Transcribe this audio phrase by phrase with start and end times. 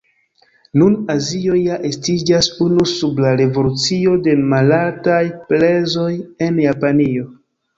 [0.81, 6.11] Nun Azio ja estiĝas unu sub la revolucio de malaltaj prezoj
[6.49, 7.31] en Japanio.